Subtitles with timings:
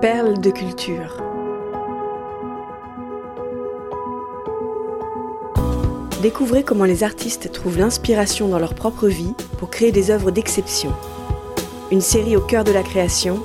[0.00, 1.18] Perles de culture.
[6.22, 10.94] Découvrez comment les artistes trouvent l'inspiration dans leur propre vie pour créer des œuvres d'exception.
[11.90, 13.42] Une série au cœur de la création,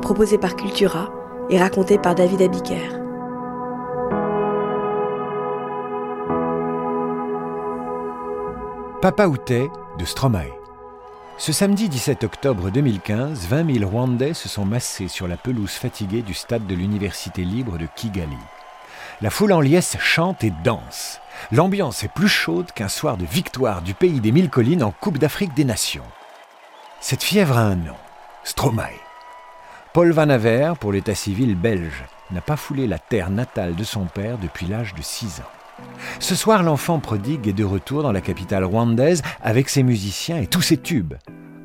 [0.00, 1.12] proposée par Cultura
[1.50, 2.98] et racontée par David Abiker.
[9.02, 10.63] Papa Outé de Stromae.
[11.36, 16.22] Ce samedi 17 octobre 2015, 20 000 Rwandais se sont massés sur la pelouse fatiguée
[16.22, 18.38] du stade de l'Université libre de Kigali.
[19.20, 21.20] La foule en liesse chante et danse.
[21.50, 25.18] L'ambiance est plus chaude qu'un soir de victoire du pays des mille collines en Coupe
[25.18, 26.06] d'Afrique des Nations.
[27.00, 27.96] Cette fièvre a un nom,
[28.44, 29.00] Stromae.
[29.92, 34.04] Paul Van Aver, pour l'état civil belge, n'a pas foulé la terre natale de son
[34.04, 35.63] père depuis l'âge de 6 ans.
[36.20, 40.46] Ce soir, l'enfant prodigue est de retour dans la capitale rwandaise avec ses musiciens et
[40.46, 41.14] tous ses tubes.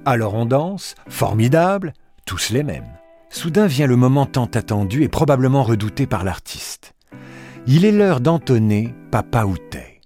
[0.05, 1.93] Alors on danse, formidable,
[2.25, 2.97] tous les mêmes.
[3.29, 6.93] Soudain vient le moment tant attendu et probablement redouté par l'artiste.
[7.67, 10.01] Il est l'heure d'entonner Papa Outé.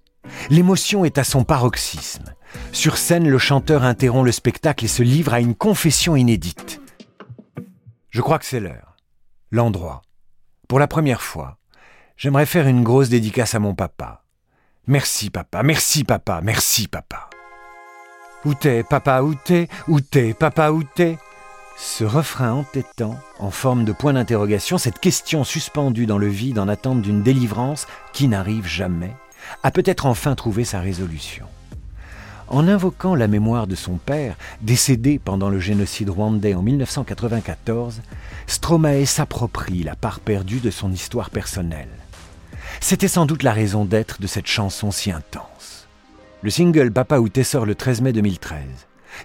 [0.50, 2.34] L'émotion est à son paroxysme.
[2.72, 6.80] Sur scène, le chanteur interrompt le spectacle et se livre à une confession inédite.
[8.10, 8.96] Je crois que c'est l'heure.
[9.50, 10.02] L'endroit.
[10.68, 11.58] Pour la première fois,
[12.16, 14.22] j'aimerais faire une grosse dédicace à mon papa.
[14.86, 17.28] Merci papa, merci papa, merci papa.
[18.44, 21.16] Où t'es, papa, où t'es, où t'es, papa, où t'es?
[21.76, 26.68] Ce refrain entêtant, en forme de point d'interrogation, cette question suspendue dans le vide en
[26.68, 29.16] attente d'une délivrance qui n'arrive jamais,
[29.62, 31.46] a peut-être enfin trouvé sa résolution.
[32.48, 38.02] En invoquant la mémoire de son père, décédé pendant le génocide rwandais en 1994,
[38.46, 41.88] Stromae s'approprie la part perdue de son histoire personnelle.
[42.80, 45.88] C'était sans doute la raison d'être de cette chanson si intense.
[46.42, 48.60] Le single Papa Outé sort le 13 mai 2013.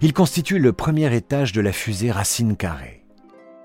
[0.01, 3.03] Il constitue le premier étage de la fusée Racine Carrée.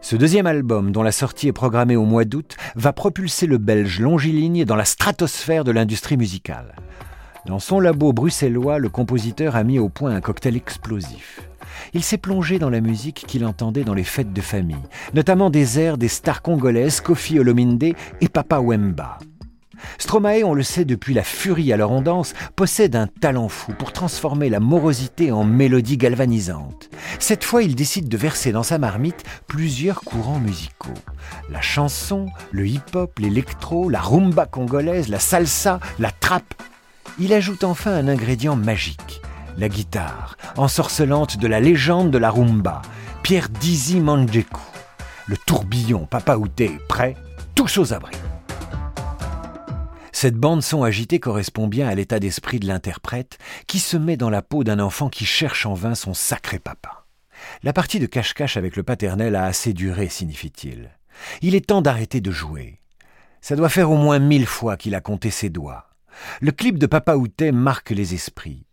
[0.01, 4.01] Ce deuxième album, dont la sortie est programmée au mois d'août, va propulser le Belge
[4.01, 6.75] longiligne dans la stratosphère de l'industrie musicale.
[7.47, 11.41] Dans son labo bruxellois, le compositeur a mis au point un cocktail explosif.
[11.93, 14.77] Il s'est plongé dans la musique qu'il entendait dans les fêtes de famille,
[15.15, 19.19] notamment des airs des stars congolaises Kofi Olominde et Papa Wemba.
[19.99, 23.93] Stromae, on le sait depuis la furie à on danse, possède un talent fou pour
[23.93, 26.89] transformer la morosité en mélodie galvanisante.
[27.19, 30.95] Cette fois, il décide de verser dans sa marmite plusieurs courants musicaux.
[31.51, 36.55] La chanson, le hip-hop, l'électro, la rumba congolaise, la salsa, la trappe.
[37.19, 39.21] Il ajoute enfin un ingrédient magique,
[39.57, 42.83] la guitare, ensorcelante de la légende de la rumba,
[43.23, 44.61] Pierre Dizzy Manjeku.
[45.27, 47.15] Le tourbillon Papa Outé prêt,
[47.55, 48.17] tous aux abris.
[50.15, 53.37] Cette bande-son agitée correspond bien à l'état d'esprit de l'interprète
[53.67, 57.05] qui se met dans la peau d'un enfant qui cherche en vain son sacré papa.
[57.65, 60.93] La partie de cache-cache avec le paternel a assez duré, signifie-t-il.
[61.43, 62.81] Il est temps d'arrêter de jouer.
[63.41, 65.89] Ça doit faire au moins mille fois qu'il a compté ses doigts.
[66.41, 68.67] Le clip de Papa Outé marque les esprits.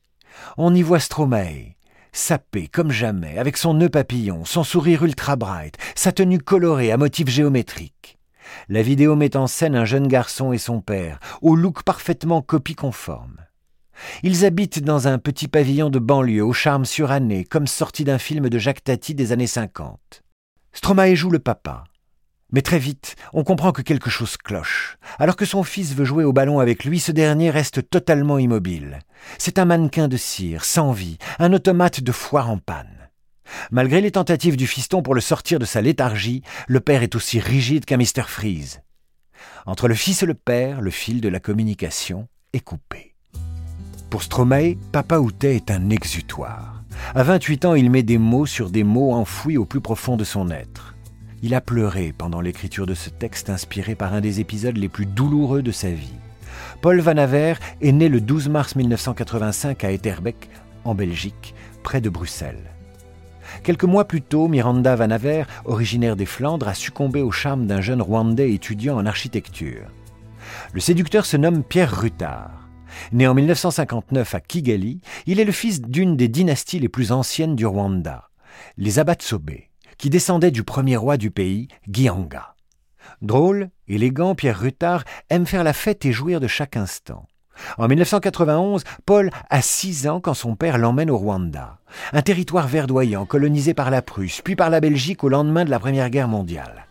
[0.58, 1.74] On y voit Stromae,
[2.14, 6.98] sapé comme jamais, avec son nœud papillon, son sourire ultra bright, sa tenue colorée à
[6.98, 8.21] motifs géométriques.
[8.70, 12.76] La vidéo met en scène un jeune garçon et son père, au look parfaitement copie
[12.76, 13.38] conforme.
[14.24, 18.50] Ils habitent dans un petit pavillon de banlieue au charme suranné, comme sorti d'un film
[18.50, 20.24] de Jacques Tati des années 50.
[20.74, 21.84] Stromae joue le papa.
[22.52, 24.98] Mais très vite, on comprend que quelque chose cloche.
[25.20, 29.00] Alors que son fils veut jouer au ballon avec lui, ce dernier reste totalement immobile.
[29.38, 33.01] C'est un mannequin de cire, sans vie, un automate de foire en panne.
[33.72, 37.40] Malgré les tentatives du fiston pour le sortir de sa léthargie, le père est aussi
[37.40, 38.24] rigide qu'un Mr.
[38.28, 38.82] Freeze.
[39.66, 43.16] Entre le fils et le père, le fil de la communication est coupé.
[44.10, 46.84] Pour Stromae, Papa Outé est un exutoire.
[47.16, 50.24] À 28 ans, il met des mots sur des mots enfouis au plus profond de
[50.24, 50.96] son être.
[51.42, 55.06] Il a pleuré pendant l'écriture de ce texte inspiré par un des épisodes les plus
[55.06, 56.20] douloureux de sa vie.
[56.82, 60.50] Paul Van Aver est né le 12 mars 1985 à Etterbeek,
[60.84, 62.72] en Belgique, près de Bruxelles.
[63.64, 67.82] Quelques mois plus tôt, Miranda Van Aver, originaire des Flandres, a succombé au charme d'un
[67.82, 69.88] jeune Rwandais étudiant en architecture.
[70.74, 72.70] Le séducteur se nomme Pierre Rutard.
[73.12, 77.56] Né en 1959 à Kigali, il est le fils d'une des dynasties les plus anciennes
[77.56, 78.30] du Rwanda,
[78.78, 79.52] les Abatsobe,
[79.98, 82.56] qui descendaient du premier roi du pays, Gyanga.
[83.22, 87.28] Drôle, élégant, Pierre Rutard aime faire la fête et jouir de chaque instant.
[87.78, 91.78] En 1991, Paul a 6 ans quand son père l'emmène au Rwanda,
[92.14, 95.80] un territoire verdoyant colonisé par la Prusse, puis par la Belgique au lendemain de la
[95.80, 96.86] Première Guerre mondiale.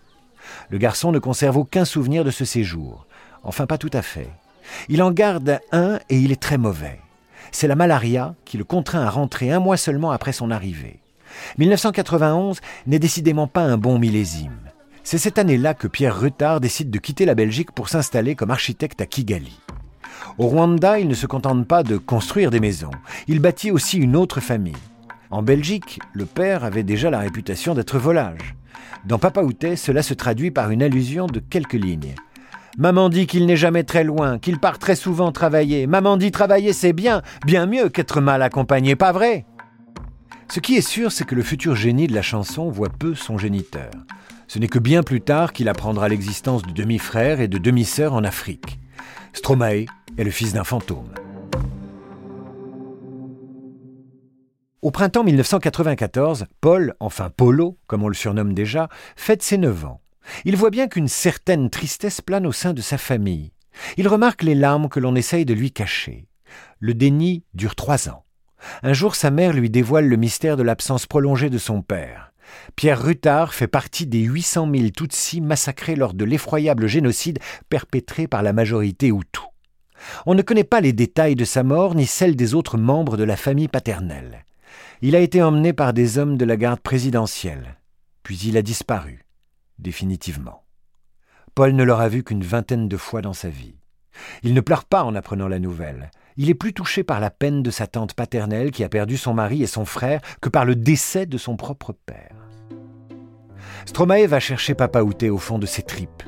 [0.68, 3.06] Le garçon ne conserve aucun souvenir de ce séjour,
[3.42, 4.30] enfin pas tout à fait.
[4.88, 7.00] Il en garde un et il est très mauvais.
[7.52, 11.00] C'est la malaria qui le contraint à rentrer un mois seulement après son arrivée.
[11.58, 14.70] 1991 n'est décidément pas un bon millésime.
[15.02, 19.00] C'est cette année-là que Pierre Ruttard décide de quitter la Belgique pour s'installer comme architecte
[19.00, 19.58] à Kigali.
[20.38, 22.90] Au Rwanda, il ne se contente pas de construire des maisons,
[23.28, 24.74] il bâtit aussi une autre famille.
[25.30, 28.56] En Belgique, le père avait déjà la réputation d'être volage.
[29.04, 32.14] Dans Papa Outé, cela se traduit par une allusion de quelques lignes.
[32.78, 35.86] Maman dit qu'il n'est jamais très loin, qu'il part très souvent travailler.
[35.86, 39.44] Maman dit travailler c'est bien, bien mieux qu'être mal accompagné, pas vrai?
[40.48, 43.38] Ce qui est sûr, c'est que le futur génie de la chanson voit peu son
[43.38, 43.90] géniteur.
[44.48, 48.24] Ce n'est que bien plus tard qu'il apprendra l'existence de demi-frères et de demi-sœurs en
[48.24, 48.79] Afrique.
[49.32, 49.86] Stromae
[50.18, 51.12] est le fils d'un fantôme.
[54.82, 60.00] Au printemps 1994, Paul, enfin Polo, comme on le surnomme déjà, fête ses 9 ans.
[60.44, 63.52] Il voit bien qu'une certaine tristesse plane au sein de sa famille.
[63.96, 66.28] Il remarque les larmes que l'on essaye de lui cacher.
[66.78, 68.24] Le déni dure trois ans.
[68.82, 72.29] Un jour, sa mère lui dévoile le mystère de l'absence prolongée de son père.
[72.76, 77.38] Pierre Ruttard fait partie des 800 000 Tutsis massacrés lors de l'effroyable génocide
[77.68, 79.40] perpétré par la majorité Hutu.
[80.26, 83.24] On ne connaît pas les détails de sa mort ni celles des autres membres de
[83.24, 84.44] la famille paternelle.
[85.02, 87.78] Il a été emmené par des hommes de la garde présidentielle,
[88.22, 89.24] puis il a disparu
[89.80, 90.64] définitivement.
[91.54, 93.79] Paul ne l'aura vu qu'une vingtaine de fois dans sa vie.
[94.42, 96.10] Il ne pleure pas en apprenant la nouvelle.
[96.36, 99.34] Il est plus touché par la peine de sa tante paternelle qui a perdu son
[99.34, 102.36] mari et son frère que par le décès de son propre père.
[103.86, 106.22] Stromae va chercher Papa Outé au fond de ses tripes.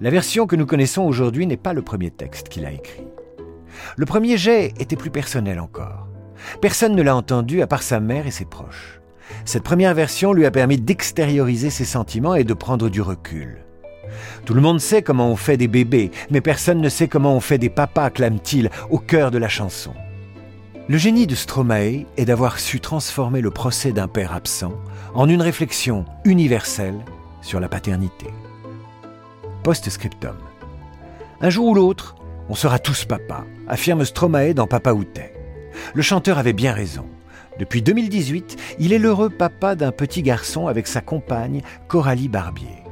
[0.00, 3.08] La version que nous connaissons aujourd'hui n'est pas le premier texte qu'il a écrit.
[3.96, 6.08] Le premier jet était plus personnel encore.
[6.60, 9.00] Personne ne l'a entendu à part sa mère et ses proches.
[9.44, 13.67] Cette première version lui a permis d'extérioriser ses sentiments et de prendre du recul.
[14.44, 17.40] Tout le monde sait comment on fait des bébés, mais personne ne sait comment on
[17.40, 19.92] fait des papas, clame-t-il, au cœur de la chanson.
[20.88, 24.72] Le génie de Stromae est d'avoir su transformer le procès d'un père absent
[25.14, 26.98] en une réflexion universelle
[27.42, 28.28] sur la paternité.
[29.64, 30.36] Post-scriptum.
[31.42, 32.16] Un jour ou l'autre,
[32.48, 35.32] on sera tous papa, affirme Stromae dans Papa Outé.
[35.92, 37.04] Le chanteur avait bien raison.
[37.58, 42.87] Depuis 2018, il est l'heureux papa d'un petit garçon avec sa compagne Coralie Barbier.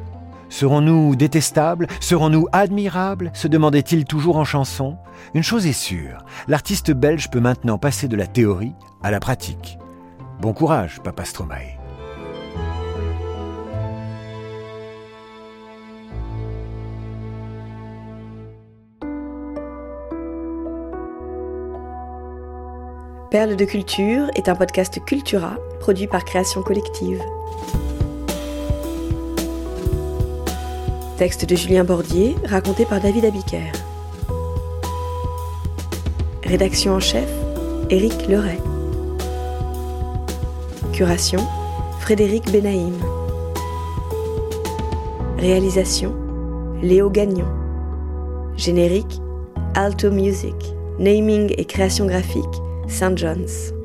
[0.48, 1.86] Serons-nous détestables?
[2.00, 3.30] Serons-nous admirables?
[3.34, 4.96] se demandait-il toujours en chanson.
[5.34, 9.78] Une chose est sûre, l'artiste belge peut maintenant passer de la théorie à la pratique.
[10.40, 11.76] Bon courage, papa Stromae.
[23.30, 27.20] Perle de culture est un podcast Cultura produit par Création Collective.
[31.18, 33.72] Texte de Julien Bordier, raconté par David Abiker.
[36.44, 37.26] Rédaction en chef,
[37.88, 38.58] Éric Leray.
[40.92, 41.40] Curation,
[42.00, 42.92] Frédéric Benaïm.
[45.38, 46.14] Réalisation,
[46.82, 47.48] Léo Gagnon.
[48.56, 49.20] Générique,
[49.74, 50.54] Alto Music.
[50.98, 52.44] Naming et création graphique,
[52.88, 53.16] St.
[53.16, 53.75] John's.